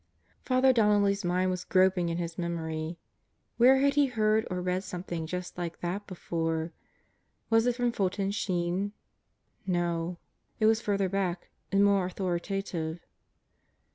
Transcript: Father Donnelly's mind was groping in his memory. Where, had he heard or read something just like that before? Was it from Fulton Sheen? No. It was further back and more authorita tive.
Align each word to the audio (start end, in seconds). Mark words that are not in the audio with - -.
Father 0.41 0.73
Donnelly's 0.73 1.23
mind 1.23 1.51
was 1.51 1.63
groping 1.63 2.09
in 2.09 2.17
his 2.17 2.35
memory. 2.35 2.97
Where, 3.57 3.77
had 3.81 3.93
he 3.93 4.07
heard 4.07 4.47
or 4.49 4.59
read 4.59 4.83
something 4.83 5.27
just 5.27 5.59
like 5.59 5.79
that 5.81 6.07
before? 6.07 6.73
Was 7.51 7.67
it 7.67 7.75
from 7.75 7.91
Fulton 7.91 8.31
Sheen? 8.31 8.93
No. 9.67 10.17
It 10.59 10.65
was 10.65 10.81
further 10.81 11.07
back 11.07 11.51
and 11.71 11.85
more 11.85 12.09
authorita 12.09 12.65
tive. 12.65 13.05